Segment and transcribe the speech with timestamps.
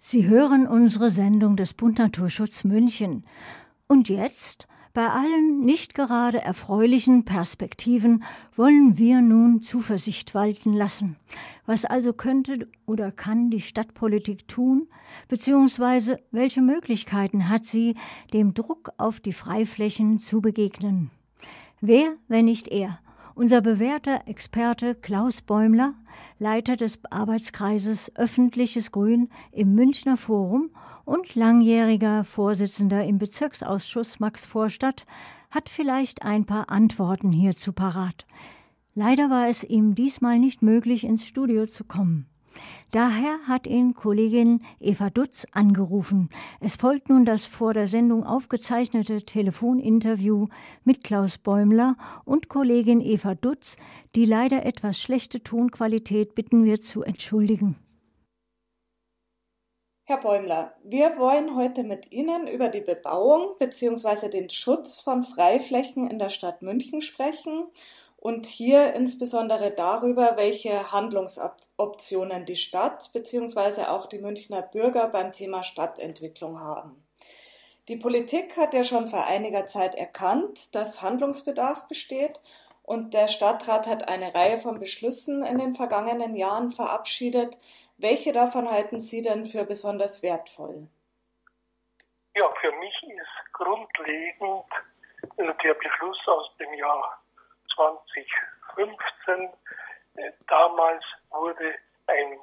[0.00, 3.24] Sie hören unsere Sendung des Bund Naturschutz München.
[3.88, 8.22] Und jetzt, bei allen nicht gerade erfreulichen Perspektiven,
[8.54, 11.16] wollen wir nun Zuversicht walten lassen.
[11.66, 14.86] Was also könnte oder kann die Stadtpolitik tun,
[15.26, 17.96] beziehungsweise welche Möglichkeiten hat sie,
[18.32, 21.10] dem Druck auf die Freiflächen zu begegnen?
[21.80, 23.00] Wer, wenn nicht er?
[23.38, 25.94] Unser bewährter Experte Klaus Bäumler,
[26.40, 30.70] Leiter des Arbeitskreises Öffentliches Grün im Münchner Forum
[31.04, 35.06] und langjähriger Vorsitzender im Bezirksausschuss Max Vorstadt,
[35.52, 38.26] hat vielleicht ein paar Antworten hierzu parat.
[38.96, 42.27] Leider war es ihm diesmal nicht möglich, ins Studio zu kommen.
[42.90, 46.30] Daher hat ihn Kollegin Eva Dutz angerufen.
[46.60, 50.48] Es folgt nun das vor der Sendung aufgezeichnete Telefoninterview
[50.84, 53.76] mit Klaus Bäumler und Kollegin Eva Dutz.
[54.16, 57.76] Die leider etwas schlechte Tonqualität bitten wir zu entschuldigen.
[60.04, 64.30] Herr Bäumler, wir wollen heute mit Ihnen über die Bebauung bzw.
[64.30, 67.66] den Schutz von Freiflächen in der Stadt München sprechen
[68.20, 73.84] und hier insbesondere darüber, welche Handlungsoptionen die Stadt bzw.
[73.84, 77.06] auch die Münchner Bürger beim Thema Stadtentwicklung haben.
[77.86, 82.40] Die Politik hat ja schon vor einiger Zeit erkannt, dass Handlungsbedarf besteht
[82.82, 87.56] und der Stadtrat hat eine Reihe von Beschlüssen in den vergangenen Jahren verabschiedet.
[87.96, 90.88] Welche davon halten Sie denn für besonders wertvoll?
[92.34, 94.64] Ja, für mich ist grundlegend
[95.36, 97.20] äh, der Beschluss aus dem Jahr
[97.78, 99.52] 2015.
[100.16, 101.74] Äh, damals wurde
[102.08, 102.40] ein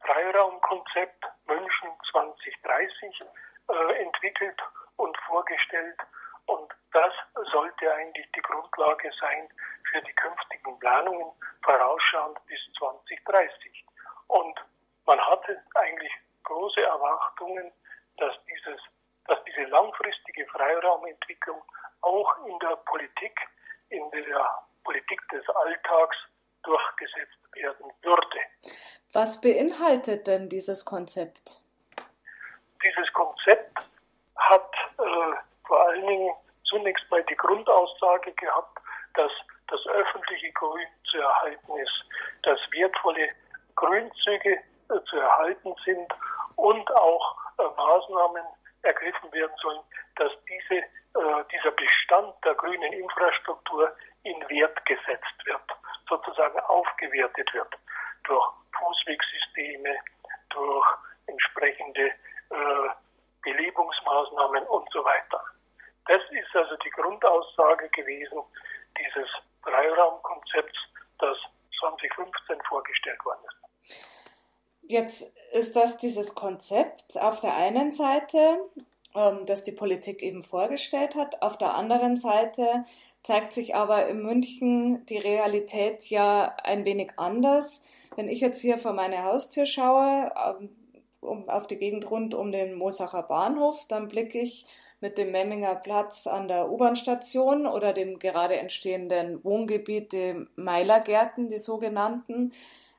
[0.00, 3.24] Freiraumkonzept München 2030
[3.68, 4.60] äh, entwickelt
[4.96, 5.98] und vorgestellt.
[6.46, 7.12] Und das
[7.52, 9.48] sollte eigentlich die Grundlage sein
[9.90, 11.30] für die künftigen Planungen,
[11.62, 13.84] vorausschauend bis 2030.
[14.28, 14.58] Und
[15.06, 16.12] man hatte eigentlich
[16.44, 17.72] große Erwartungen,
[18.16, 18.80] dass, dieses,
[19.26, 21.62] dass diese langfristige Freiraumentwicklung
[22.00, 23.48] auch in der Politik,
[23.90, 26.16] in der Politik des Alltags
[26.62, 28.40] durchgesetzt werden würde.
[29.14, 31.62] Was beinhaltet denn dieses Konzept?
[32.82, 33.78] Dieses Konzept
[34.36, 35.36] hat äh,
[35.66, 38.78] vor allen Dingen zunächst mal die Grundaussage gehabt,
[39.14, 39.32] dass
[39.68, 42.04] das öffentliche Grün zu erhalten ist,
[42.42, 43.30] dass wertvolle
[43.76, 44.52] Grünzüge
[44.90, 46.12] äh, zu erhalten sind
[46.56, 48.44] und auch äh, Maßnahmen
[48.82, 49.80] ergriffen werden sollen,
[50.16, 53.90] dass diese, äh, dieser Bestand der grünen Infrastruktur
[54.24, 55.62] in Wert gesetzt wird,
[56.10, 57.74] sozusagen aufgewertet wird
[58.24, 58.57] durch
[59.08, 59.96] Fußwegsysteme,
[60.50, 60.86] durch
[61.26, 62.06] entsprechende
[62.50, 62.88] äh,
[63.42, 65.42] Belebungsmaßnahmen und so weiter.
[66.06, 68.38] Das ist also die Grundaussage gewesen
[68.98, 69.28] dieses
[69.62, 70.78] Freiraumkonzepts,
[71.18, 71.36] das
[71.80, 73.98] 2015 vorgestellt worden ist.
[74.82, 78.58] Jetzt ist das dieses Konzept auf der einen Seite,
[79.14, 82.84] ähm, das die Politik eben vorgestellt hat, auf der anderen Seite
[83.28, 87.84] zeigt sich aber in München die Realität ja ein wenig anders.
[88.16, 90.70] Wenn ich jetzt hier vor meine Haustür schaue, ähm,
[91.46, 94.64] auf die Gegend rund um den Mosacher Bahnhof, dann blicke ich
[95.00, 101.58] mit dem Memminger Platz an der U-Bahn-Station oder dem gerade entstehenden Wohngebiet, dem Meilergärten, die
[101.58, 102.54] sogenannten,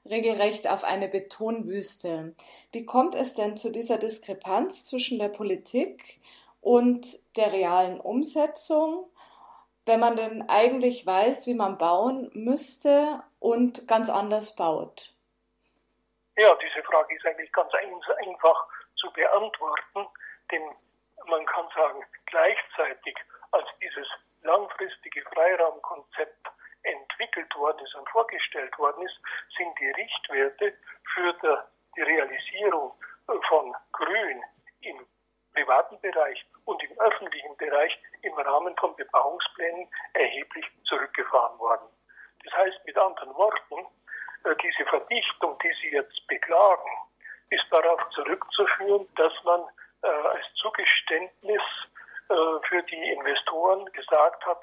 [0.08, 2.36] regelrecht auf eine Betonwüste.
[2.72, 6.20] Wie kommt es denn zu dieser Diskrepanz zwischen der Politik
[6.62, 9.06] und der realen Umsetzung?
[9.90, 15.10] Wenn man denn eigentlich weiß, wie man bauen müsste und ganz anders baut?
[16.38, 20.08] Ja, diese Frage ist eigentlich ganz einfach zu beantworten,
[20.52, 20.62] denn
[21.26, 23.18] man kann sagen, gleichzeitig
[23.52, 24.08] als dieses
[24.44, 26.48] langfristige Freiraumkonzept
[26.84, 29.20] entwickelt worden ist und vorgestellt worden ist,
[29.58, 30.78] sind die Richtwerte
[31.14, 31.34] für
[31.96, 32.94] die Realisierung
[33.48, 34.44] von Grün
[34.82, 35.06] im
[35.60, 41.88] privaten Bereich und im öffentlichen Bereich im Rahmen von Bebauungsplänen erheblich zurückgefahren worden.
[42.46, 43.88] Das heißt mit anderen Worten,
[44.46, 46.90] äh, diese Verdichtung, die Sie jetzt beklagen,
[47.50, 49.66] ist darauf zurückzuführen, dass man
[50.04, 51.62] äh, als Zugeständnis
[52.30, 52.34] äh,
[52.70, 54.62] für die Investoren gesagt hat,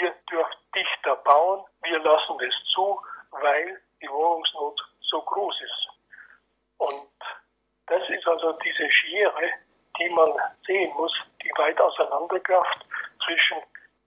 [0.00, 3.00] ihr dürft dichter bauen, wir lassen es zu,
[3.32, 5.88] weil die Wohnungsnot so groß ist.
[6.78, 7.10] Und
[7.86, 9.52] das ist also diese Schere,
[9.98, 10.32] die man
[10.66, 11.12] sehen muss,
[11.42, 12.86] die weit auseinanderkraft
[13.24, 13.58] zwischen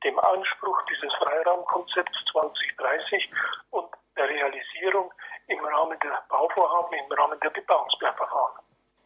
[0.04, 3.30] dem Anspruch dieses Freiraumkonzepts 2030
[3.72, 5.14] und der Realisierung
[5.48, 8.62] im Rahmen der Bauvorhaben, im Rahmen der Bebauungsplanverfahren.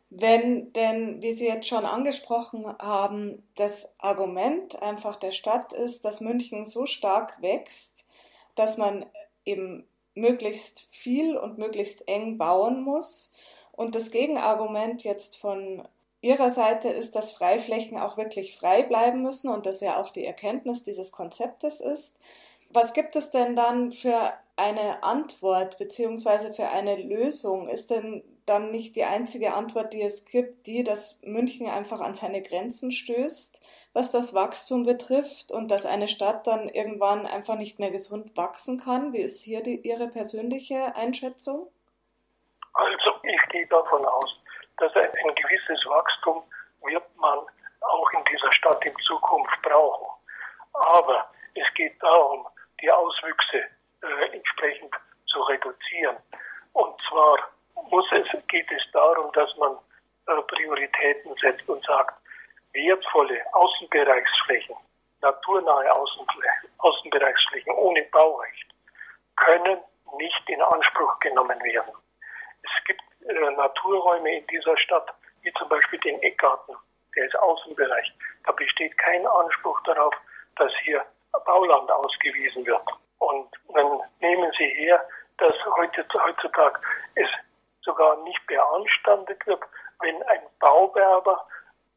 [0.09, 6.21] Wenn denn, wie Sie jetzt schon angesprochen haben, das Argument einfach der Stadt ist, dass
[6.21, 8.05] München so stark wächst,
[8.55, 9.05] dass man
[9.43, 13.33] eben möglichst viel und möglichst eng bauen muss,
[13.75, 15.85] Und das Gegenargument jetzt von
[16.25, 20.25] Ihrer Seite ist, dass Freiflächen auch wirklich frei bleiben müssen und das ja auch die
[20.25, 22.19] Erkenntnis dieses Konzeptes ist.
[22.71, 27.69] Was gibt es denn dann für eine Antwort beziehungsweise für eine Lösung?
[27.69, 32.15] Ist denn dann nicht die einzige Antwort, die es gibt, die, dass München einfach an
[32.15, 33.61] seine Grenzen stößt,
[33.93, 38.79] was das Wachstum betrifft und dass eine Stadt dann irgendwann einfach nicht mehr gesund wachsen
[38.79, 39.13] kann?
[39.13, 41.67] Wie ist hier die, Ihre persönliche Einschätzung?
[42.73, 44.39] Also ich gehe davon aus,
[44.77, 46.43] dass ein, gewisses Wachstum
[46.83, 47.39] wird man
[47.81, 50.07] auch in dieser Stadt in Zukunft brauchen.
[50.73, 52.47] Aber es geht darum,
[52.81, 53.63] die Auswüchse
[54.01, 54.93] äh, entsprechend
[55.27, 56.17] zu reduzieren.
[56.73, 57.37] Und zwar
[57.89, 59.77] muss es, geht es darum, dass man
[60.27, 62.15] äh, Prioritäten setzt und sagt,
[62.73, 64.75] wertvolle Außenbereichsflächen,
[65.21, 65.91] naturnahe
[66.79, 68.67] Außenbereichsflächen ohne Baurecht
[69.37, 69.79] können
[70.17, 71.93] nicht in Anspruch genommen werden.
[72.63, 76.75] Es gibt äh, Naturräume in dieser Stadt, wie zum Beispiel den Eckgarten,
[77.15, 78.13] der ist Außenbereich.
[78.45, 80.13] Da besteht kein Anspruch darauf,
[80.57, 81.05] dass hier
[81.45, 82.87] Bauland ausgewiesen wird.
[83.19, 85.03] Und dann nehmen Sie her,
[85.37, 86.79] dass heutzutage
[87.15, 87.27] es
[87.81, 89.61] sogar nicht beanstandet wird,
[90.01, 91.45] wenn ein Bauwerber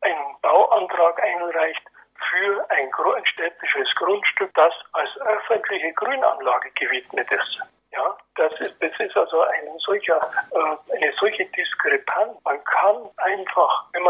[0.01, 1.83] einen Bauantrag einreicht
[2.31, 7.61] für ein, ein städtisches Grundstück, das als öffentliche Grünanlage gewidmet ist.
[7.91, 10.21] Ja, das ist, das ist also ein solcher,
[10.53, 12.39] äh, eine solche Diskrepanz.
[12.45, 14.03] Man kann einfach, wenn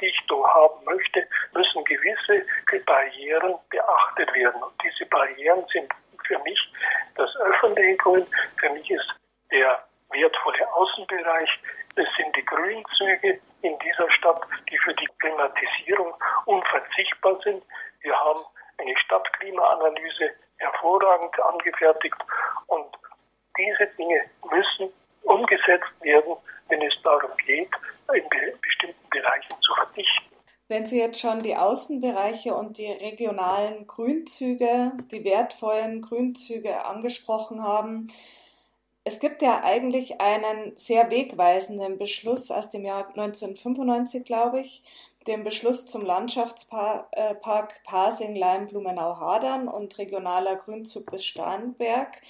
[0.00, 2.44] Verdichtung haben möchte, müssen gewisse
[2.86, 4.62] Barrieren beachtet werden.
[4.62, 5.92] Und diese Barrieren sind
[6.26, 6.58] für mich
[7.16, 8.26] das öffentliche Grün,
[8.58, 9.08] für mich ist
[9.50, 11.50] der wertvolle Außenbereich,
[11.96, 16.14] es sind die Grünzüge in dieser Stadt, die für die Klimatisierung
[16.46, 17.62] unverzichtbar sind.
[18.00, 18.40] Wir haben
[18.78, 22.16] eine Stadtklimaanalyse hervorragend angefertigt
[22.68, 22.86] und
[23.58, 24.92] diese Dinge müssen
[25.22, 26.36] umgesetzt werden,
[26.70, 27.68] wenn es darum geht,
[28.14, 30.26] in bestimmten Bereichen zu verdichten.
[30.68, 38.06] Wenn Sie jetzt schon die Außenbereiche und die regionalen Grünzüge, die wertvollen Grünzüge angesprochen haben,
[39.02, 44.84] es gibt ja eigentlich einen sehr wegweisenden Beschluss aus dem Jahr 1995, glaube ich,
[45.26, 52.20] den Beschluss zum Landschaftspark Pasing, Leim, Blumenau, Hadern und regionaler Grünzug bis Starnberg.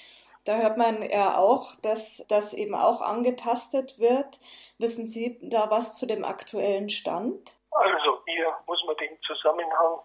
[0.44, 4.38] Da hört man ja auch, dass das eben auch angetastet wird.
[4.78, 7.56] Wissen Sie da was zu dem aktuellen Stand?
[7.72, 9.98] Also hier muss man den Zusammenhang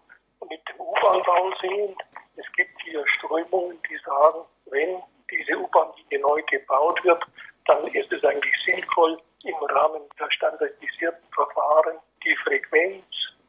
[0.48, 1.96] mit dem U-Bahn-Bau sehen.
[2.36, 7.24] Es gibt hier Strömungen, die sagen, wenn diese U-Bahn-Linie neu gebaut wird,
[7.64, 13.04] dann ist es eigentlich sinnvoll, im Rahmen der standardisierten Verfahren die Frequenz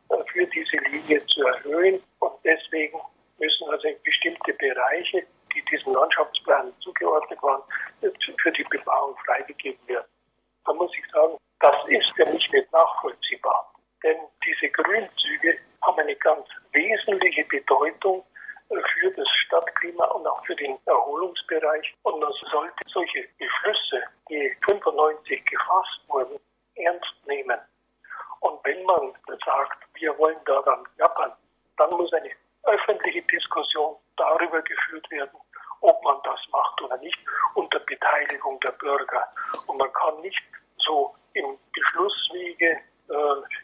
[0.10, 2.02] äh, für diese Linie zu erhöhen.
[2.20, 3.00] Und deswegen
[3.40, 5.26] müssen also bestimmte Bereiche
[5.58, 7.62] die diesem Landschaftsplan zugeordnet waren,
[8.02, 10.08] für die Bebauung freigegeben werden.
[10.66, 13.74] Da muss ich sagen, das ist für mich nicht nachvollziehbar.
[14.04, 17.44] Denn diese Grünzüge haben eine ganz wesentliche
[17.78, 18.24] Bedeutung
[18.70, 21.94] äh, für das Stadtklima und auch für den Erholungsbereich.
[22.04, 26.40] Und man sollte solche Beschlüsse, die 95 gefasst wurden,
[26.76, 27.60] ernst nehmen.
[28.42, 29.14] Und wenn man
[29.46, 31.34] sagt, wir wollen daran jappern,
[31.78, 32.32] dann muss eine
[32.64, 35.40] öffentliche Diskussion darüber geführt werden,
[35.82, 37.18] ob man das macht oder nicht,
[37.56, 39.28] unter Beteiligung der Bürger.
[39.68, 40.42] Und man kann nicht
[40.78, 42.80] so im Beschlusswege
[43.10, 43.14] äh,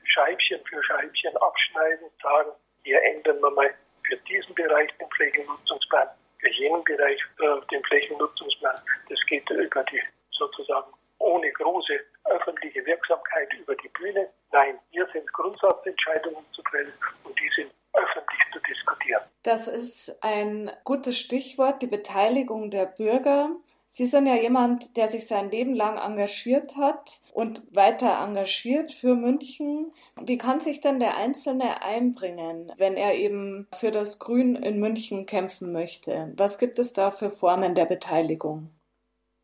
[0.06, 2.52] Scheibchen für Scheibchen abschneiden, sagen,
[2.84, 3.74] hier ändern wir mal
[4.08, 6.08] für diesen Bereich den Flächennutzungsplan,
[6.40, 8.76] für jenen Bereich äh, den Flächennutzungsplan.
[9.10, 10.02] Das geht über die
[10.32, 14.30] sozusagen ohne große öffentliche Wirksamkeit über die Bühne.
[14.52, 16.94] Nein, hier sind Grundsatzentscheidungen zu fällen
[17.24, 19.24] und die sind öffentlich zu diskutieren.
[19.44, 23.50] Das ist ein gutes Stichwort, die Beteiligung der Bürger.
[23.88, 29.16] Sie sind ja jemand, der sich sein Leben lang engagiert hat und weiter engagiert für
[29.16, 29.94] München.
[30.16, 35.26] Wie kann sich denn der Einzelne einbringen, wenn er eben für das Grün in München
[35.26, 36.32] kämpfen möchte?
[36.38, 38.72] Was gibt es da für Formen der Beteiligung?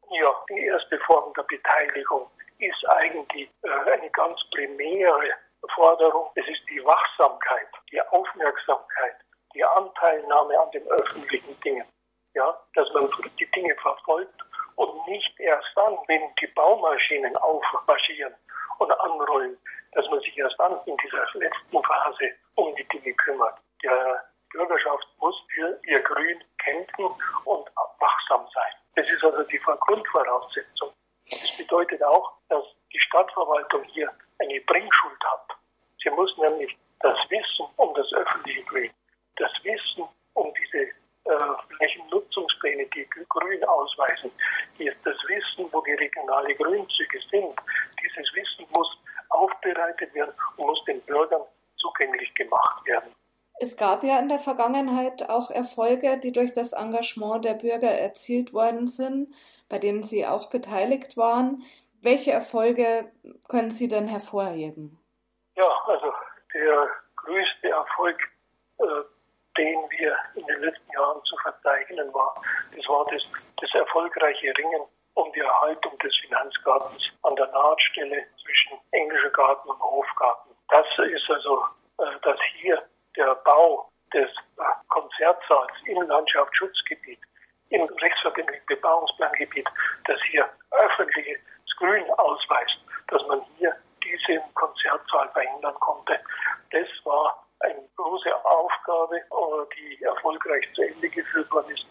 [0.09, 2.25] Ja, die erste Form der Beteiligung
[2.57, 5.29] ist eigentlich äh, eine ganz primäre
[5.75, 6.29] Forderung.
[6.35, 9.15] Es ist die Wachsamkeit, die Aufmerksamkeit,
[9.53, 11.85] die Anteilnahme an den öffentlichen Dingen.
[12.33, 14.39] Ja, dass man die Dinge verfolgt
[14.75, 18.33] und nicht erst dann, wenn die Baumaschinen aufmarschieren
[18.77, 19.57] und anrollen,
[19.93, 23.57] dass man sich erst dann in dieser letzten Phase um die Dinge kümmert.
[23.83, 27.05] Der Bürgerschaft muss für ihr Grün kämpfen
[27.45, 28.73] und wachsam sein.
[28.95, 30.91] Das ist also die Grundvoraussetzung.
[31.29, 35.57] Das bedeutet auch, dass die Stadtverwaltung hier eine Bringschuld hat.
[36.03, 38.91] Sie muss nämlich das Wissen um das öffentliche Grün,
[39.35, 40.87] das Wissen um diese
[41.25, 44.31] äh, Flächennutzungspläne, die Grün ausweisen,
[44.77, 47.55] die, das Wissen, wo die regionale Grünzüge sind,
[48.01, 48.23] diese
[49.69, 51.41] vorbereitet werden und muss den Bürgern
[51.77, 53.15] zugänglich gemacht werden.
[53.61, 58.53] Es gab ja in der Vergangenheit auch Erfolge, die durch das Engagement der Bürger erzielt
[58.53, 59.35] worden sind,
[59.67, 61.61] bei denen Sie auch beteiligt waren.
[62.01, 63.11] Welche Erfolge
[63.49, 64.97] können Sie denn hervorheben?
[65.55, 66.13] Ja, also
[66.53, 66.87] der
[67.17, 68.17] größte Erfolg,
[68.77, 68.83] äh,
[69.57, 72.41] den wir in den letzten Jahren zu verzeichnen war,
[72.73, 73.21] das war das,
[73.59, 73.69] das
[74.19, 74.81] erfolgreiche Ringen
[75.15, 80.49] um die Erhaltung des Finanzgartens an der Nahtstelle zwischen Englischer Garten und Hofgarten.
[80.69, 81.63] Das ist also,
[81.99, 82.81] äh, dass hier
[83.15, 87.19] der Bau des äh, Konzertsaals im Landschaftsschutzgebiet,
[87.69, 89.67] im rechtsverbindlichen Bebauungsplangebiet,
[90.05, 91.39] das hier öffentliches
[91.77, 96.19] Grün ausweist, dass man hier diesen Konzertsaal verhindern konnte.
[96.71, 101.85] Das war eine große Aufgabe, äh, die erfolgreich zu Ende geführt worden ist,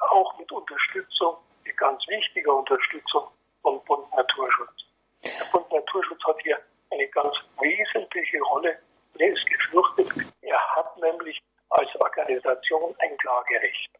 [0.00, 3.28] auch mit Unterstützung, die ganz wichtige Unterstützung
[3.62, 4.84] vom Bund Naturschutz.
[5.24, 6.58] Der Bund Naturschutz hat hier
[6.90, 8.78] eine ganz wesentliche Rolle.
[9.18, 10.26] Er ist gefürchtet.
[10.42, 11.40] Er hat nämlich
[11.70, 13.90] als Organisation ein Klagerecht.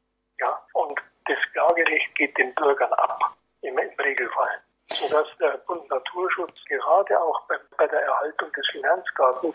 [0.40, 3.18] Ja, und das Klagerecht geht den Bürgern ab,
[3.62, 9.54] im, im Regelfall sodass der Bund Naturschutz gerade auch bei, bei der Erhaltung des Finanzgartens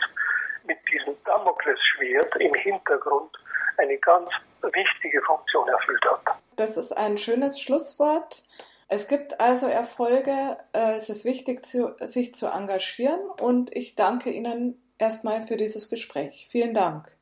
[0.65, 3.31] mit diesem Damoklesschwert im Hintergrund
[3.77, 4.29] eine ganz
[4.61, 6.35] wichtige Funktion erfüllt hat.
[6.55, 8.43] Das ist ein schönes Schlusswort.
[8.87, 10.57] Es gibt also Erfolge.
[10.73, 16.47] Äh, es ist wichtig, sich zu engagieren und ich danke Ihnen erstmal für dieses Gespräch.
[16.49, 17.17] Vielen Dank.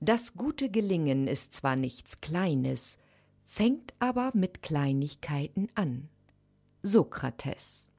[0.00, 2.98] Das gute Gelingen ist zwar nichts Kleines,
[3.44, 6.08] fängt aber mit Kleinigkeiten an.
[6.82, 7.91] Sokrates